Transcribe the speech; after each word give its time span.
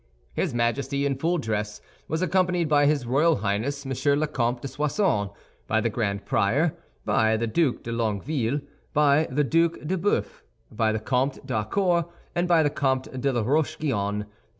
His 0.33 0.51
Majesty, 0.51 1.05
in 1.05 1.15
full 1.19 1.37
dress, 1.37 1.79
was 2.07 2.23
accompanied 2.23 2.67
by 2.67 2.87
his 2.87 3.05
royal 3.05 3.35
Highness, 3.35 3.85
M. 3.85 4.17
le 4.19 4.25
Comte 4.25 4.59
de 4.63 4.67
Soissons, 4.67 5.29
by 5.67 5.79
the 5.79 5.91
Grand 5.91 6.25
Prior, 6.25 6.75
by 7.05 7.37
the 7.37 7.45
Duc 7.45 7.83
de 7.83 7.91
Longueville, 7.91 8.61
by 8.93 9.27
the 9.29 9.43
Duc 9.43 9.73
d'Eubœuf, 9.81 10.41
by 10.71 10.91
the 10.91 10.99
Comte 10.99 11.45
d'Harcourt, 11.45 12.07
by 12.47 12.63
the 12.63 12.71
Comte 12.71 13.21
de 13.21 13.31
la 13.31 13.41
Roche 13.43 13.75
Guyon, 13.77 14.21
by 14.21 14.25
M. 14.25 14.29